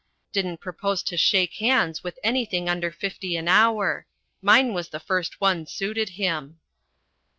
[0.31, 4.07] Didn't propose to shake hands with anything under fifty an hour.
[4.41, 6.57] Mine was the first one suited him."